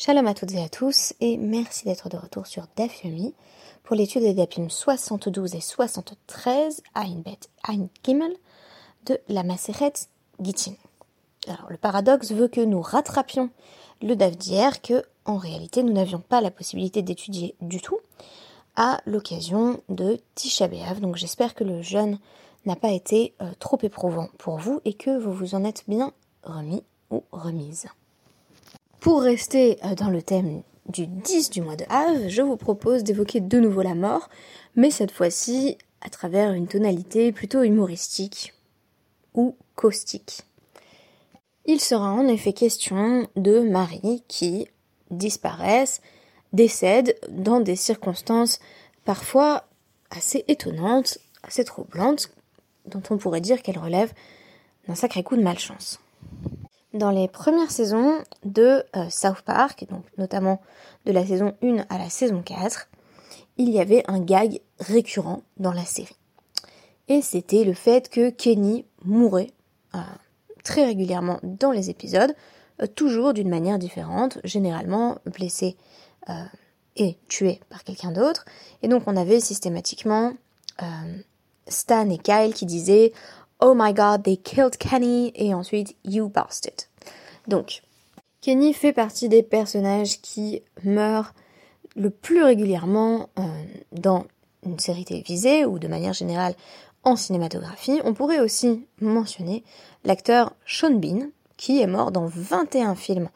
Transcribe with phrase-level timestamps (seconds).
[0.00, 3.02] Shalom à toutes et à tous et merci d'être de retour sur DAF
[3.82, 8.32] pour l'étude des Dapim 72 et 73 Ainbet Ain Gimel
[9.06, 9.94] de la Maseret
[10.38, 10.74] Gittin.
[11.48, 13.50] Alors le paradoxe veut que nous rattrapions
[14.00, 17.98] le DAF d'hier que en réalité nous n'avions pas la possibilité d'étudier du tout
[18.76, 20.68] à l'occasion de Tisha.
[21.00, 22.20] Donc j'espère que le jeûne
[22.66, 26.12] n'a pas été euh, trop éprouvant pour vous et que vous vous en êtes bien
[26.44, 27.88] remis ou remise.
[29.08, 33.04] Pour rester euh, dans le thème du 10 du mois de Av, je vous propose
[33.04, 34.28] d'évoquer de nouveau la mort,
[34.76, 38.52] mais cette fois-ci à travers une tonalité plutôt humoristique
[39.32, 40.42] ou caustique.
[41.64, 44.68] Il sera en effet question de Marie qui
[45.10, 46.02] disparaissent,
[46.52, 48.60] décèdent dans des circonstances
[49.06, 49.64] parfois
[50.10, 52.30] assez étonnantes, assez troublantes,
[52.84, 54.12] dont on pourrait dire qu'elles relèvent
[54.86, 55.98] d'un sacré coup de malchance.
[56.94, 60.62] Dans les premières saisons de euh, South Park, donc notamment
[61.04, 62.88] de la saison 1 à la saison 4,
[63.58, 66.16] il y avait un gag récurrent dans la série.
[67.08, 69.50] Et c'était le fait que Kenny mourait
[69.94, 69.98] euh,
[70.64, 72.34] très régulièrement dans les épisodes,
[72.80, 75.76] euh, toujours d'une manière différente, généralement blessé
[76.96, 78.44] et tué par quelqu'un d'autre.
[78.82, 80.34] Et donc on avait systématiquement
[81.66, 83.14] Stan et Kyle qui disaient
[83.60, 86.86] Oh my god, they killed Kenny, et ensuite You bastard.
[87.46, 87.82] Donc,
[88.40, 91.34] Kenny fait partie des personnages qui meurent
[91.96, 93.42] le plus régulièrement euh,
[93.92, 94.26] dans
[94.64, 96.54] une série télévisée ou de manière générale
[97.02, 98.00] en cinématographie.
[98.04, 99.64] On pourrait aussi mentionner
[100.04, 103.28] l'acteur Sean Bean, qui est mort dans 21 films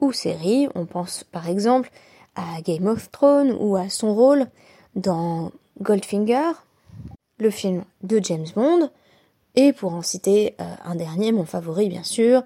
[0.00, 0.68] ou séries.
[0.74, 1.90] On pense par exemple
[2.36, 4.46] à Game of Thrones ou à son rôle
[4.94, 6.52] dans Goldfinger,
[7.38, 8.90] le film de James Bond,
[9.54, 12.42] et pour en citer euh, un dernier, mon favori bien sûr,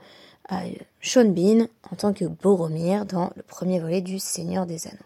[0.53, 0.57] euh,
[1.01, 4.99] Sean Bean en tant que Boromir dans le premier volet du Seigneur des Anneaux.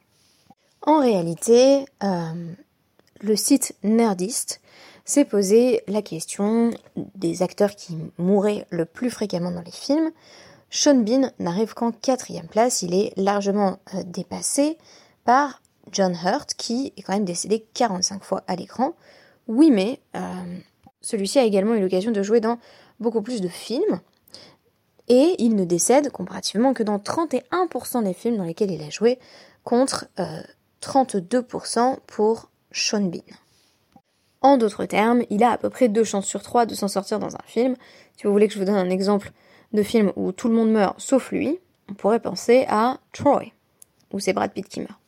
[0.82, 2.32] En réalité, euh,
[3.20, 4.60] le site Nerdist
[5.04, 10.10] s'est posé la question des acteurs qui mouraient le plus fréquemment dans les films.
[10.70, 14.78] Sean Bean n'arrive qu'en quatrième place, il est largement dépassé
[15.24, 15.60] par
[15.90, 18.94] John Hurt qui est quand même décédé 45 fois à l'écran.
[19.48, 20.00] Oui mais
[21.02, 22.58] celui-ci a également eu l'occasion de jouer dans
[23.00, 24.00] beaucoup plus de films.
[25.08, 29.18] Et il ne décède comparativement que dans 31% des films dans lesquels il a joué,
[29.64, 30.06] contre
[30.80, 33.20] 32% euh, pour Sean Bean.
[34.40, 37.18] En d'autres termes, il a à peu près deux chances sur trois de s'en sortir
[37.18, 37.76] dans un film.
[38.16, 39.32] Si vous voulez que je vous donne un exemple
[39.72, 41.58] de film où tout le monde meurt sauf lui,
[41.88, 43.52] on pourrait penser à Troy,
[44.12, 44.98] où c'est Brad Pitt qui meurt.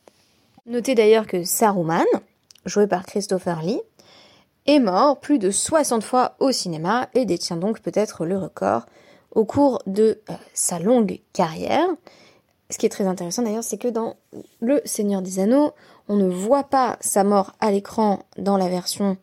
[0.65, 2.05] Notez d'ailleurs que Saruman,
[2.65, 3.81] joué par Christopher Lee,
[4.65, 8.85] est mort plus de 60 fois au cinéma et détient donc peut-être le record
[9.31, 11.87] au cours de euh, sa longue carrière.
[12.71, 14.15] Ce qui est très intéressant d'ailleurs, c'est que dans
[14.59, 15.73] Le Seigneur des Anneaux,
[16.07, 19.17] on ne voit pas sa mort à l'écran dans la version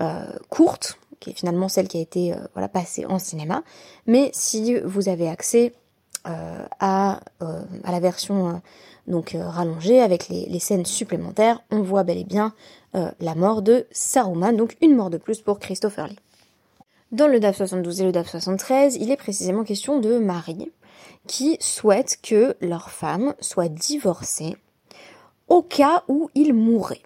[0.00, 3.62] euh, courte, qui est finalement celle qui a été euh, voilà, passée en cinéma.
[4.06, 5.74] Mais si vous avez accès
[6.24, 8.60] à, à, la version
[9.10, 12.54] donc rallongée avec les, scènes supplémentaires, on voit bel et bien
[12.94, 16.18] la mort de Saruman, donc une mort de plus pour Christopher Lee.
[17.12, 20.70] Dans le DAF 72 et le DAF 73, il est précisément question de Marie
[21.26, 24.56] qui souhaite que leur femme soit divorcée
[25.48, 27.02] au cas où il mourrait.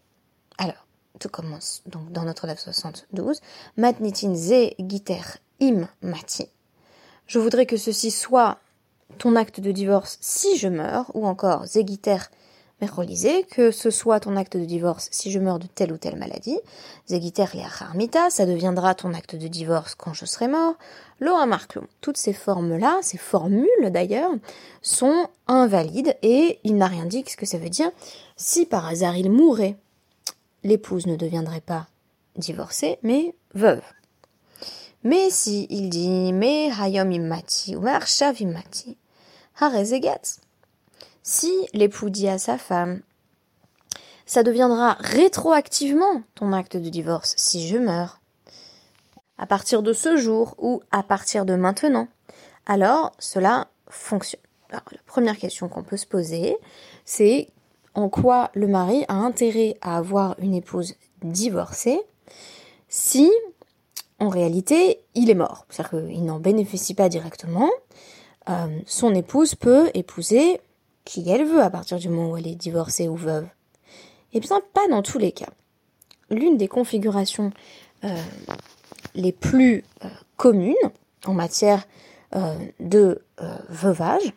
[0.58, 0.86] Alors,
[1.20, 3.40] tout commence donc dans notre DAF 72.
[3.78, 4.74] Matnitin ze
[5.60, 6.48] im mati.
[7.26, 8.58] Je voudrais que ceci soit
[9.18, 12.18] ton acte de divorce si je meurs, ou encore zegiter
[12.90, 16.16] relisez que ce soit ton acte de divorce si je meurs de telle ou telle
[16.16, 16.58] maladie,
[17.06, 17.46] Zegiter
[17.80, 20.74] harmita, ça deviendra ton acte de divorce quand je serai mort,
[21.20, 21.86] Laura Marclon.
[22.00, 24.30] Toutes ces formes-là, ces formules d'ailleurs,
[24.82, 27.90] sont invalides et il n'a rien dit ce que ça veut dire?
[28.36, 29.76] Si par hasard il mourait,
[30.62, 31.86] l'épouse ne deviendrait pas
[32.36, 33.82] divorcée, mais veuve.
[35.04, 38.96] Mais si il dit me hayom immati ou arshav immati,
[41.22, 43.02] si l'époux dit à sa femme
[44.26, 48.20] ça deviendra rétroactivement ton acte de divorce si je meurs.
[49.36, 52.08] À partir de ce jour ou à partir de maintenant,
[52.66, 54.40] alors cela fonctionne.
[54.70, 56.56] La première question qu'on peut se poser,
[57.04, 57.48] c'est
[57.94, 62.00] en quoi le mari a intérêt à avoir une épouse divorcée
[62.88, 63.30] si
[64.18, 65.66] en réalité il est mort.
[65.68, 67.70] C'est-à-dire qu'il n'en bénéficie pas directement.
[68.48, 70.60] Euh, son épouse peut épouser
[71.04, 73.46] qui elle veut à partir du moment où elle est divorcée ou veuve
[74.32, 75.50] Eh bien, pas dans tous les cas.
[76.30, 77.52] L'une des configurations
[78.04, 78.16] euh,
[79.14, 80.74] les plus euh, communes
[81.26, 81.86] en matière
[82.80, 83.22] de
[83.68, 84.32] veuvage,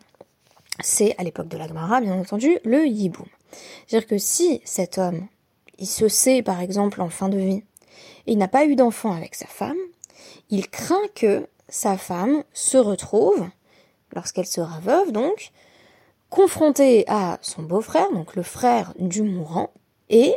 [0.78, 3.26] c'est à l'époque de la Gemara, bien entendu, le yiboum.
[3.86, 5.26] C'est-à-dire que si cet homme,
[5.78, 7.64] il se sait par exemple en fin de vie,
[8.26, 9.78] il n'a pas eu d'enfant avec sa femme,
[10.50, 13.46] il craint que sa femme se retrouve,
[14.14, 15.52] lorsqu'elle sera veuve donc,
[16.30, 19.70] confrontée à son beau-frère, donc le frère du mourant,
[20.10, 20.36] et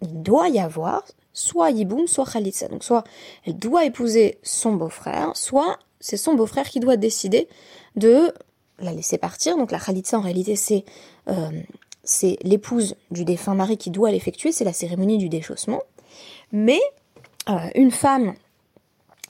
[0.00, 2.68] il doit y avoir soit Yiboum, soit Khalitsa.
[2.68, 3.04] Donc soit
[3.46, 7.48] elle doit épouser son beau-frère, soit c'est son beau-frère qui doit décider
[7.96, 8.32] de
[8.78, 9.56] la laisser partir.
[9.56, 10.84] Donc la Khalitsa en réalité c'est
[11.28, 11.50] euh,
[12.04, 15.82] c'est l'épouse du défunt mari qui doit l'effectuer, c'est la cérémonie du déchaussement.
[16.52, 16.80] Mais
[17.48, 18.34] euh, une femme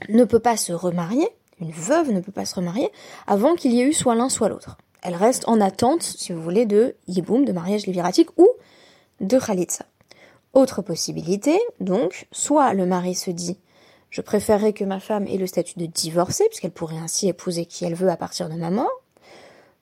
[0.08, 1.28] ne peut pas se remarier,
[1.60, 2.90] une veuve ne peut pas se remarier
[3.26, 4.76] avant qu'il y ait eu soit l'un soit l'autre.
[5.02, 8.48] Elle reste en attente, si vous voulez, de yiboum, de mariage léviratique ou
[9.20, 9.86] de khalitsa.
[10.52, 13.58] Autre possibilité, donc, soit le mari se dit
[14.12, 17.86] je préférerais que ma femme ait le statut de divorcée, puisqu'elle pourrait ainsi épouser qui
[17.86, 19.02] elle veut à partir de ma mort,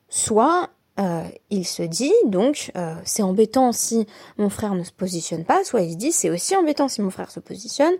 [0.09, 0.71] soit
[1.01, 4.07] euh, il se dit donc euh, c'est embêtant si
[4.37, 7.11] mon frère ne se positionne pas, soit il se dit c'est aussi embêtant si mon
[7.11, 7.95] frère se positionne,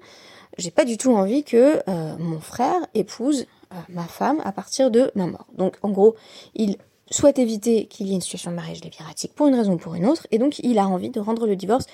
[0.59, 3.47] j'ai pas du tout envie que euh, mon frère épouse
[3.89, 5.47] ma femme à partir de ma mort.
[5.57, 6.17] Donc en gros,
[6.57, 6.77] il
[7.09, 9.95] souhaite éviter qu'il y ait une situation de mariage léviratique pour une raison ou pour
[9.95, 11.87] une autre, et donc il a envie de rendre le divorce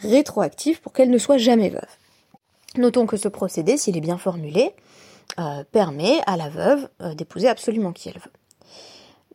[0.00, 1.86] rétroactif pour qu'elle ne soit jamais veuve.
[2.76, 4.74] Notons que ce procédé, s'il est bien formulé,
[5.70, 8.32] permet à la veuve d'épouser absolument qui elle veut.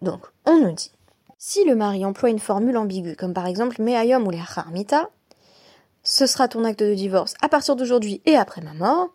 [0.01, 0.91] Donc, on nous dit,
[1.37, 5.09] si le mari emploie une formule ambiguë, comme par exemple Meayom ou les Harmita,
[6.03, 9.09] ce sera ton acte de divorce à partir d'aujourd'hui et après ma mort,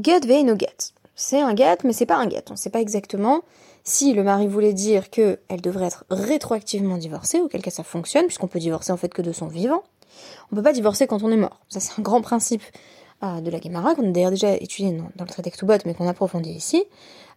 [0.00, 0.92] get no get.
[1.14, 2.44] C'est un get, mais c'est pas un get.
[2.50, 3.42] On ne sait pas exactement
[3.84, 8.48] si le mari voulait dire qu'elle devrait être rétroactivement divorcée, auquel cas ça fonctionne, puisqu'on
[8.48, 9.82] peut divorcer en fait que de son vivant.
[10.52, 11.60] On peut pas divorcer quand on est mort.
[11.68, 12.62] Ça c'est un grand principe
[13.22, 16.06] euh, de la Gemara qu'on a d'ailleurs déjà étudié dans, le traité Ktubot, mais qu'on
[16.06, 16.84] approfondit ici.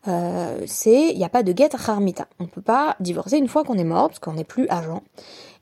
[0.09, 2.27] Euh, c'est il n'y a pas de get harmita.
[2.39, 5.03] On ne peut pas divorcer une fois qu'on est mort, parce qu'on n'est plus agent,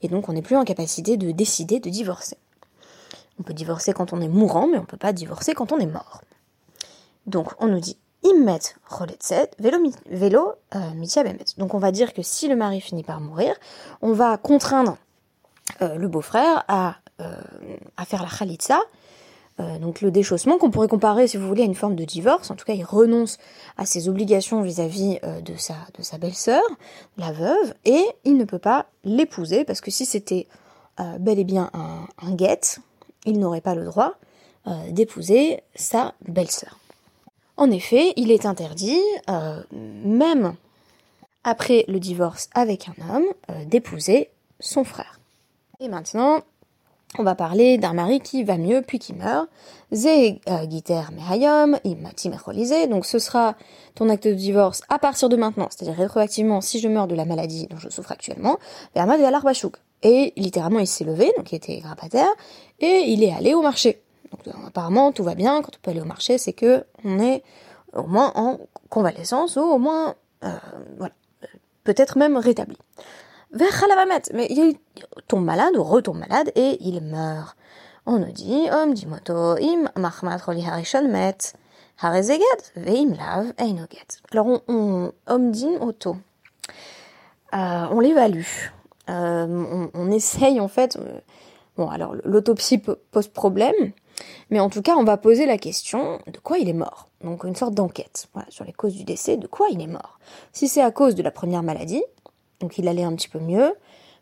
[0.02, 2.38] et donc on n'est plus en capacité de décider de divorcer.
[3.40, 5.78] On peut divorcer quand on est mourant, mais on ne peut pas divorcer quand on
[5.78, 6.22] est mort.
[7.28, 8.58] Donc on nous dit immet
[8.90, 11.30] roletzet vélo, euh,
[11.60, 13.54] Donc on va dire que si le mari finit par mourir,
[14.02, 14.98] on va contraindre
[15.80, 18.80] le beau-frère à, à faire la khalitsa,
[19.58, 22.52] donc le déchaussement qu'on pourrait comparer, si vous voulez, à une forme de divorce.
[22.52, 23.38] En tout cas, il renonce
[23.78, 26.62] à ses obligations vis-à-vis de sa, de sa belle-sœur,
[27.18, 30.48] la veuve, et il ne peut pas l'épouser, parce que si c'était
[31.20, 32.80] bel et bien un, un guet,
[33.26, 34.14] il n'aurait pas le droit
[34.92, 36.78] d'épouser sa belle-sœur.
[37.58, 40.54] En effet, il est interdit, euh, même
[41.44, 45.20] après le divorce avec un homme, euh, d'épouser son frère.
[45.80, 46.42] Et maintenant,
[47.18, 49.48] on va parler d'un mari qui va mieux puis qui meurt.
[49.92, 52.30] Ze euh, giter mehayom, imati
[52.90, 53.56] Donc ce sera
[53.96, 57.26] ton acte de divorce à partir de maintenant, c'est-à-dire rétroactivement si je meurs de la
[57.26, 58.58] maladie dont je souffre actuellement.
[60.04, 62.30] Et littéralement il s'est levé, donc il était grabataire,
[62.80, 64.02] et il est allé au marché.
[64.32, 67.42] Donc apparemment tout va bien, quand on peut aller au marché, c'est que on est
[67.94, 68.60] au moins en
[68.90, 70.50] convalescence ou au moins euh,
[70.98, 71.14] voilà,
[71.84, 72.78] peut-être même rétabli.
[73.52, 73.86] Vers
[74.34, 74.78] mais il
[75.28, 77.56] tombe malade ou retombe malade et il meurt.
[78.06, 81.54] On nous dit Om dimoto im mahmat roli harishon met
[82.02, 84.20] harezeget veim lav einoget.
[84.32, 85.80] Alors on, on din.
[87.54, 88.70] Euh, on l'évalue.
[89.10, 90.98] Euh, on, on, essaye en fait.
[90.98, 91.20] Euh,
[91.78, 93.94] bon alors l'autopsie pose problème
[94.50, 97.10] mais en tout cas, on va poser la question de quoi il est mort.
[97.24, 100.20] Donc une sorte d'enquête sur les causes du décès, de quoi il est mort.
[100.54, 102.04] Si c'est à cause de la première maladie,
[102.60, 103.74] donc il allait un petit peu mieux,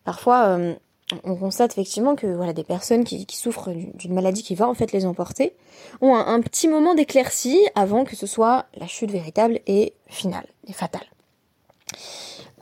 [0.03, 0.75] parfois euh,
[1.23, 4.91] on constate effectivement que voilà des personnes qui, souffrent d'une maladie qui va en fait
[4.91, 5.53] les emporter
[6.01, 10.73] ont un, petit moment d'éclaircie avant que ce soit la chute véritable et finale et
[10.73, 11.05] fatale.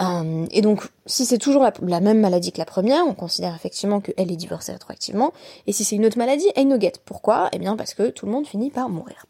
[0.01, 4.01] Euh, et donc, si c'est toujours la, même maladie que la première, on considère effectivement
[4.01, 5.34] qu'elle est divorcée rétroactivement.
[5.68, 6.94] Et si c'est une autre maladie, elle no get.
[7.06, 7.50] Pourquoi?
[7.53, 9.25] Eh bien parce que tout le monde finit par mourir.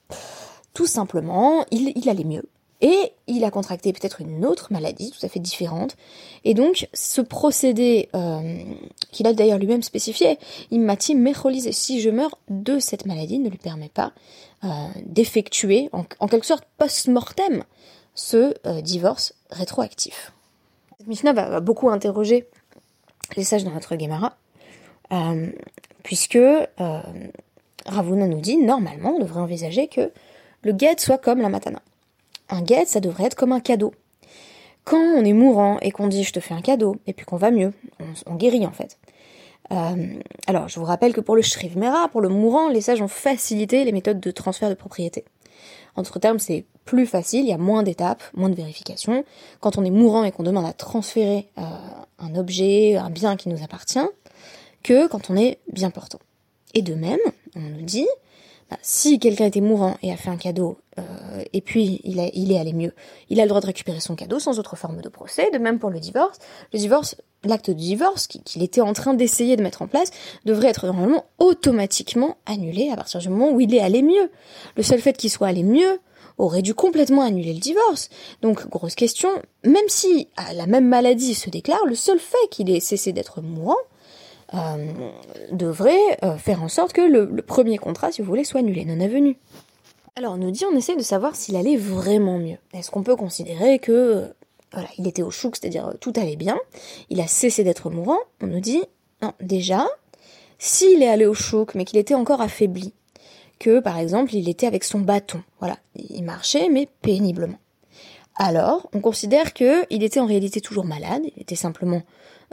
[0.73, 2.43] Tout simplement, il, allait mieux.
[2.83, 5.95] Et il a contracté peut-être une autre maladie tout à fait différente.
[6.43, 8.61] Et donc, ce procédé, euh,
[9.11, 10.37] qu'il a d'ailleurs lui-même spécifié,
[10.69, 14.13] il m'a dit mécholisé, si je meurs de cette maladie, ne lui permet pas
[14.63, 14.67] euh,
[15.05, 17.63] d'effectuer, en, quelque sorte post-mortem,
[18.13, 20.33] ce divorce rétroactif.
[20.99, 22.47] Cette Mishnah va, beaucoup interroger
[23.35, 24.37] les sages dans notre Gemara,
[25.11, 25.51] euh,
[26.03, 26.67] puisque euh,
[27.85, 30.11] Ravuna nous dit, normalement, on devrait envisager que
[30.61, 31.81] le guet soit comme la matana.
[32.53, 33.95] Un guet, ça devrait être comme un cadeau.
[34.83, 37.35] Quand on est mourant et qu'on dit je te fais un cadeau, et puis qu'on
[37.35, 37.73] va mieux,
[38.27, 38.99] on, guérit en fait.
[39.71, 43.07] Euh, alors, je vous rappelle que pour le Shrivmera, pour le mourant, les sages ont
[43.07, 45.25] facilité les méthodes de transfert de propriété.
[45.95, 49.25] Entre termes, c'est plus facile, il y a moins d'étapes, moins de vérifications.
[49.59, 51.63] Quand on est mourant et qu'on demande à transférer euh,
[52.19, 54.07] un objet, un bien qui nous appartient,
[54.83, 56.19] que quand on est bien portant.
[56.75, 57.19] Et de même,
[57.55, 58.07] on nous dit,
[58.81, 62.73] si quelqu'un était mourant et a fait un cadeau, euh, et puis il, est allé
[62.73, 62.93] mieux,
[63.29, 65.49] il a le droit de récupérer son cadeau sans autre forme de procès.
[65.51, 66.39] De même pour le divorce.
[67.45, 70.11] L'acte de divorce qu'il était en train d'essayer de mettre en place
[70.45, 74.31] devrait être normalement automatiquement annulé à partir du moment où il est allé mieux.
[74.77, 75.99] Le seul fait qu'il soit allé mieux
[76.37, 78.09] aurait dû complètement annuler le divorce.
[78.41, 79.29] Donc, grosse question,
[79.65, 83.75] même si la même maladie se déclare, le seul fait qu'il ait cessé d'être mourant
[83.75, 83.92] euh,
[85.51, 88.99] devrait euh, faire en sorte que le, premier contrat, si vous voulez, soit annulé, non
[88.99, 89.37] avenu.
[90.15, 92.57] Alors on nous dit, on essaie de savoir s'il allait vraiment mieux.
[92.73, 94.31] Est-ce qu'on peut considérer que
[94.71, 96.57] voilà, il était au chouk, c'est-à-dire euh, tout allait bien,
[97.09, 98.83] il a cessé d'être mourant On nous dit,
[99.21, 99.87] non, déjà,
[100.59, 102.93] s'il est allé au chouk, mais qu'il était encore affaibli,
[103.59, 107.57] que par exemple il était avec son bâton, voilà, il marchait mais péniblement.
[108.35, 112.01] Alors, on considère qu'il était en réalité toujours malade, il était simplement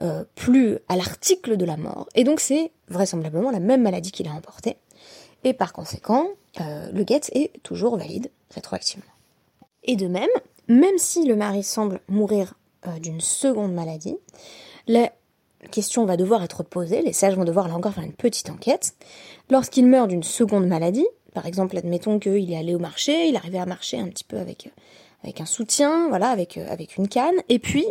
[0.03, 4.29] euh, plus à l'article de la mort, et donc c'est vraisemblablement la même maladie qu'il
[4.29, 4.77] a emportée,
[5.45, 6.29] et par conséquent,
[6.61, 9.05] euh, le guet est toujours valide rétroactivement.
[9.85, 10.29] Et de même,
[10.69, 12.55] même si le mari semble mourir
[12.87, 14.17] euh, d'une seconde maladie,
[14.87, 15.11] la
[15.71, 18.95] question va devoir être posée, les sages vont devoir là encore faire une petite enquête.
[19.51, 23.59] Lorsqu'il meurt d'une seconde maladie, par exemple, admettons qu'il est allé au marché, il arrivait
[23.59, 24.71] à marcher un petit peu avec
[25.23, 27.85] avec un soutien, voilà, avec, euh, avec une canne, et puis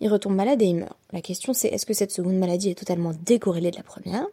[0.00, 0.96] il retombe malade et il meurt.
[1.12, 4.26] La question c'est est-ce que cette seconde maladie est totalement décorrélée de la première,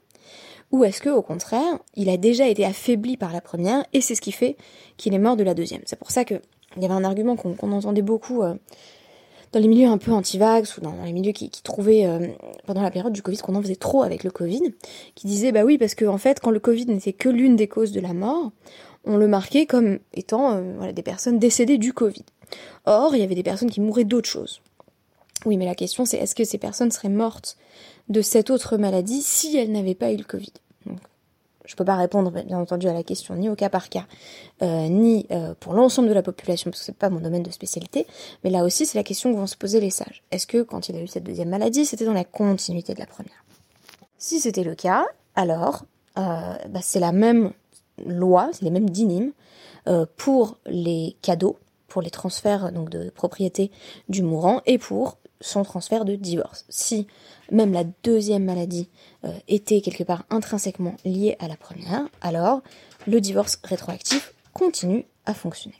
[0.71, 4.15] ou est-ce que au contraire, il a déjà été affaibli par la première, et c'est
[4.15, 4.57] ce qui fait
[4.97, 5.81] qu'il est mort de la deuxième?
[5.85, 6.41] C'est pour ça que
[6.75, 8.55] il y avait un argument qu'on entendait beaucoup euh,
[9.51, 12.27] dans les milieux un peu anti-vax ou dans les milieux qui, trouvaient euh,
[12.65, 14.73] pendant la période du Covid qu'on en faisait trop avec le Covid,
[15.13, 17.67] qui disait bah oui parce que en fait quand le Covid n'était que l'une des
[17.67, 18.51] causes de la mort,
[19.05, 22.23] on le marquait comme étant voilà, des personnes décédées du Covid.
[22.85, 24.61] Or, il y avait des personnes qui mouraient d'autres choses.
[25.45, 27.57] Oui, mais la question c'est est-ce que ces personnes seraient mortes
[28.09, 30.53] de cette autre maladie si elles n'avaient pas eu le Covid?
[31.65, 34.05] Je peux pas répondre bien entendu à la question ni au cas par cas,
[34.61, 37.51] euh, ni euh, pour l'ensemble de la population parce que c'est pas mon domaine de
[37.51, 38.05] spécialité.
[38.43, 40.23] Mais là aussi c'est la question que vont se poser les sages.
[40.31, 43.05] Est-ce que quand il a eu cette deuxième maladie, c'était dans la continuité de la
[43.05, 43.45] première?
[44.17, 45.05] Si c'était le cas,
[45.35, 45.85] alors
[46.17, 47.53] euh, bah, c'est la même
[48.05, 49.31] loi, c'est les mêmes dynimes
[50.15, 51.57] pour les cadeaux
[51.93, 53.69] pour les transferts donc de propriété
[54.09, 56.65] du mourant et pour son transfert de divorce.
[56.67, 57.05] Si
[57.51, 58.89] même la deuxième maladie
[59.25, 62.63] euh, était quelque part intrinsèquement liée à la première, alors
[63.05, 65.75] le divorce rétroactif continue à fonctionner.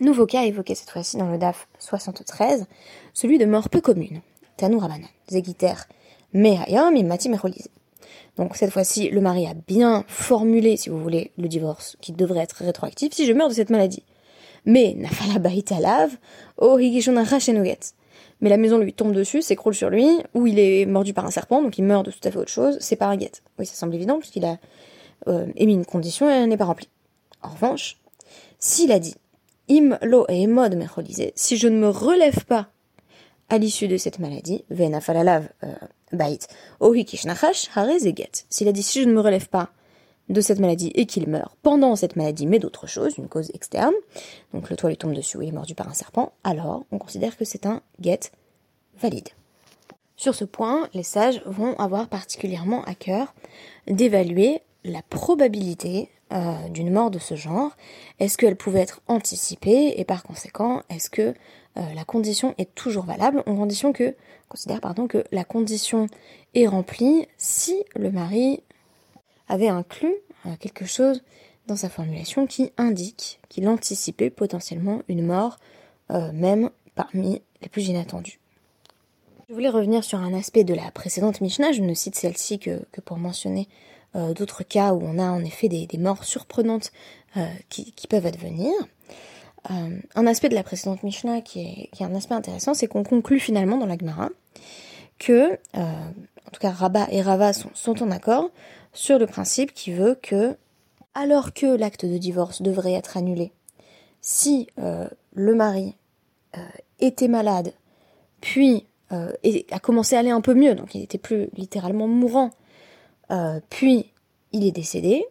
[0.00, 2.66] Nouveau cas évoqué cette fois-ci dans le DAF 73,
[3.14, 4.20] celui de mort peu commune.
[4.60, 4.68] Et
[7.02, 7.30] Mati
[8.36, 12.40] Donc cette fois-ci, le mari a bien formulé, si vous voulez, le divorce qui devrait
[12.40, 13.14] être rétroactif.
[13.14, 14.02] Si je meurs de cette maladie,
[14.64, 15.40] mais Nafala
[16.58, 16.78] oh
[18.40, 21.30] Mais la maison lui tombe dessus, s'écroule sur lui, ou il est mordu par un
[21.30, 23.32] serpent, donc il meurt de tout à fait autre chose, c'est pas un guet.
[23.58, 24.58] Oui, ça semble évident, puisqu'il a
[25.28, 26.88] euh, émis une condition et elle n'est pas remplie.
[27.42, 27.98] En revanche,
[28.58, 29.14] s'il a dit
[29.70, 30.78] Im lo et mode
[31.34, 32.68] si je ne me relève pas
[33.48, 35.74] à l'issue de cette maladie, euh,
[36.12, 36.38] bait,
[38.16, 38.30] get.
[38.50, 39.70] S'il a dit si je ne me relève pas
[40.28, 43.94] de cette maladie et qu'il meurt pendant cette maladie, mais d'autre chose, une cause externe,
[44.52, 46.98] donc le toit lui tombe dessus ou il est mordu par un serpent, alors on
[46.98, 48.20] considère que c'est un get
[48.98, 49.28] valide.
[50.16, 53.34] Sur ce point, les sages vont avoir particulièrement à cœur
[53.86, 57.72] d'évaluer la probabilité euh, d'une mort de ce genre.
[58.20, 61.34] Est-ce qu'elle pouvait être anticipée et par conséquent, est-ce que
[61.76, 63.42] euh, la condition est toujours valable?
[63.46, 64.14] On condition que,
[64.48, 66.06] considère pardon que la condition
[66.54, 68.62] est remplie si le mari
[69.48, 70.14] avait inclus
[70.46, 71.22] euh, quelque chose
[71.66, 75.56] dans sa formulation qui indique qu'il anticipait potentiellement une mort,
[76.10, 78.38] euh, même parmi les plus inattendues.
[79.48, 82.84] Je voulais revenir sur un aspect de la précédente Mishnah, je ne cite celle-ci que,
[83.04, 83.68] pour mentionner
[84.16, 86.92] euh, d'autres cas où on a en effet des, morts surprenantes
[87.68, 88.70] qui, peuvent advenir.
[89.68, 93.02] un aspect de la précédente Mishnah qui est, qui est un aspect intéressant, c'est qu'on
[93.02, 94.28] conclut finalement dans la Gemara
[95.18, 95.58] que,
[96.46, 98.50] en tout cas Rabat et Rava sont, en accord
[98.92, 100.56] sur le principe qui veut que,
[101.14, 103.52] alors que l'acte de divorce devrait être annulé,
[104.20, 105.94] si euh, le mari
[106.56, 106.60] euh,
[107.00, 107.72] était malade,
[108.40, 109.32] puis euh,
[109.70, 112.50] a commencé à aller un peu mieux, donc il n'était plus littéralement mourant,
[113.68, 114.12] puis
[114.52, 115.26] il est décédé,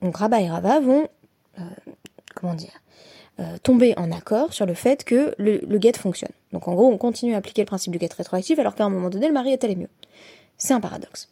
[0.00, 1.08] donc Rabat et Rava vont,
[2.36, 2.80] comment dire,
[3.64, 6.30] tomber en accord sur le fait que le, le guet fonctionne.
[6.52, 8.90] Donc en gros, on continue à appliquer le principe du guet rétroactif alors qu'à un
[8.90, 9.88] moment donné, le mari est allé mieux.
[10.58, 11.28] C'est un paradoxe.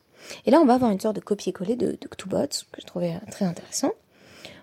[0.47, 3.15] Et là, on va avoir une sorte de copier-coller de, de Ktubot, que je trouvais
[3.15, 3.93] euh, très intéressant,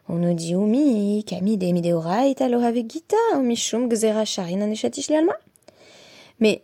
[0.10, 4.24] On nous dit Oumi, Kami de Mideoraita Gita, Omishum Gzera.
[6.40, 6.64] Mais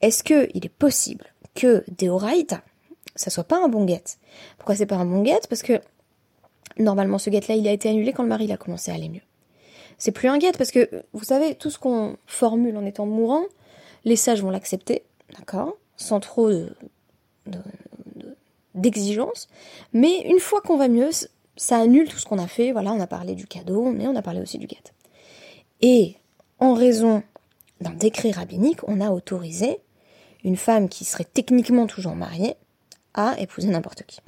[0.00, 2.62] est-ce que il est possible que Deoraita,
[3.16, 4.04] ça soit pas un bon guet
[4.58, 5.80] Pourquoi c'est pas un bon guet Parce que
[6.78, 9.22] normalement ce guet-là, il a été annulé quand le mari a commencé à aller mieux.
[9.96, 13.42] C'est plus un guet parce que, vous savez, tout ce qu'on formule en étant mourant,
[14.04, 15.02] les sages vont l'accepter,
[15.36, 16.48] d'accord Sans trop
[18.74, 19.48] d'exigence.
[19.92, 21.10] Mais une fois qu'on va mieux,
[21.56, 22.72] ça annule tout ce qu'on a fait.
[22.72, 24.76] Voilà, on a parlé du cadeau, mais on a parlé aussi du guet.
[25.80, 26.16] Et
[26.58, 27.22] en raison
[27.80, 29.78] d'un décret rabbinique, on a autorisé
[30.44, 32.54] une femme qui serait techniquement toujours mariée
[33.14, 34.20] à épouser n'importe qui.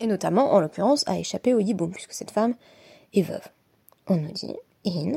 [0.00, 2.54] Et notamment, en l'occurrence, à échapper au yiboum, puisque cette femme
[3.14, 3.48] est veuve.
[4.08, 5.12] On nous dit, in,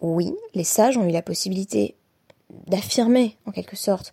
[0.00, 1.96] oui, les sages ont eu la possibilité
[2.66, 4.12] d'affirmer, en quelque sorte,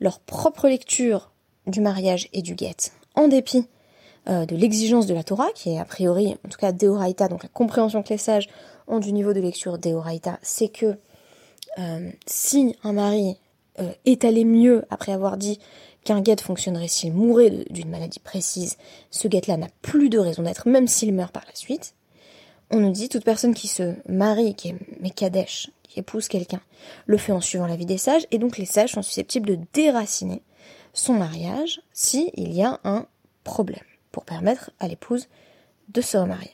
[0.00, 1.32] leur propre lecture
[1.66, 2.76] du mariage et du guet,
[3.14, 3.66] en dépit
[4.28, 7.42] euh, de l'exigence de la Torah, qui est a priori, en tout cas Deoraita, donc
[7.42, 8.48] la compréhension que les sages
[8.86, 10.98] ont du niveau de lecture Deoraita, c'est que
[11.78, 13.38] euh, si un mari
[13.80, 15.60] euh, est allé mieux après avoir dit
[16.04, 18.76] qu'un guet fonctionnerait s'il mourait d'une maladie précise,
[19.10, 21.94] ce guet-là n'a plus de raison d'être, même s'il meurt par la suite.
[22.70, 26.60] On nous dit toute personne qui se marie, qui est Mekadesh, qui épouse quelqu'un,
[27.06, 29.58] le fait en suivant la vie des sages, et donc les sages sont susceptibles de
[29.72, 30.42] déraciner
[30.92, 33.06] son mariage s'il y a un
[33.44, 35.28] problème, pour permettre à l'épouse
[35.88, 36.50] de se remarier.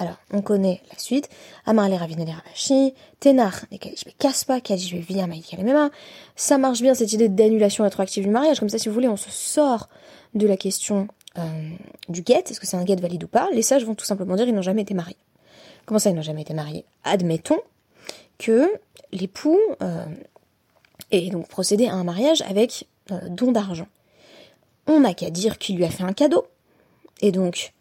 [0.00, 1.28] Alors, on connaît la suite.
[1.66, 5.90] Amar les ravine les ravashi, tenar les kalishbe kaspa, kalishbe via maïkalemema.
[6.36, 8.60] Ça marche bien cette idée d'annulation rétroactive du mariage.
[8.60, 9.90] Comme ça, si vous voulez, on se sort
[10.32, 11.06] de la question
[11.38, 11.70] euh,
[12.08, 12.44] du guet.
[12.48, 13.48] Est-ce que c'est un guet valide ou pas?
[13.52, 15.16] Les sages vont tout simplement dire ils n'ont jamais été mariés.
[15.86, 16.84] Comment ça, ils n'ont jamais été mariés?
[17.04, 17.60] Admettons
[18.38, 18.70] que
[19.12, 20.04] l'époux euh,
[21.10, 23.88] ait donc procédé à un mariage avec euh, don d'argent.
[24.86, 26.46] On n'a qu'à dire qu'il lui a fait un cadeau.
[27.20, 27.72] Et donc,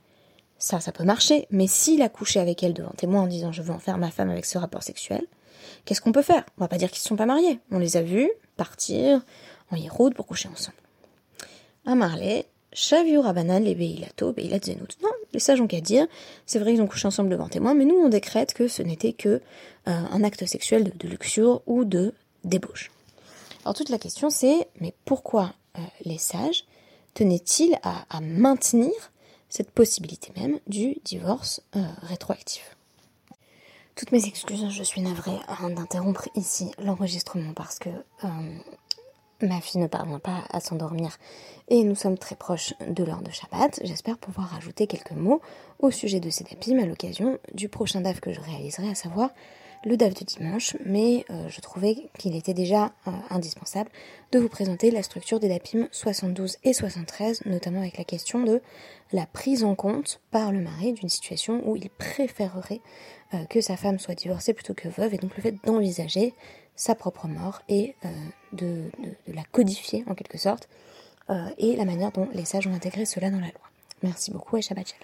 [0.58, 3.62] ça, ça peut marcher, mais s'il a couché avec elle devant témoin en disant je
[3.62, 5.26] veux en faire ma femme avec ce rapport sexuel,
[5.86, 6.44] qu'est-ce qu'on peut faire?
[6.58, 7.60] On va pas dire qu'ils ne sont pas mariés.
[7.72, 9.22] On les a vus partir
[9.72, 10.78] en Yéroud pour coucher ensemble.
[11.86, 14.98] À Marley, Shaviou Rabanan, les Beilato, Beilat Zenout.
[15.02, 16.08] Non, les sages ont qu'à dire,
[16.46, 19.14] c'est vrai qu'ils ont couché ensemble devant témoin, mais nous on décrète que ce n'était
[19.14, 19.42] que euh,
[19.86, 22.92] un acte sexuel de, luxure ou de débauche.
[23.66, 26.66] Alors toute la question c'est, mais pourquoi euh, les sages
[27.16, 28.92] tenaient-ils à maintenir
[29.50, 32.76] cette possibilité même du divorce euh, rétroactif?
[33.96, 37.90] Toutes mes excuses, je suis navrée hein, d'interrompre ici l'enregistrement parce que
[39.42, 41.18] ma fille ne parvient pas à s'endormir
[41.70, 43.80] et nous sommes très proches de l'heure de Shabbat.
[43.84, 45.42] J'espère pouvoir ajouter quelques mots
[45.80, 49.30] au sujet de ces dapim à l'occasion du prochain DAF que je réaliserai, à savoir
[49.86, 53.90] le DAF de dimanche, mais euh, je trouvais qu'il était déjà euh, indispensable
[54.32, 58.62] de vous présenter la structure des DAPIM 72 et 73, notamment avec la question de
[59.14, 62.82] la prise en compte par le mari d'une situation où il préférerait
[63.34, 66.34] euh, que sa femme soit divorcée plutôt que veuve, et donc le fait d'envisager
[66.76, 67.96] sa propre mort et
[68.54, 68.84] de,
[69.28, 70.68] la codifier en quelque sorte,
[71.60, 73.70] et la manière dont les sages ont intégré cela dans la loi.
[74.02, 74.96] Merci beaucoup et Shabbat.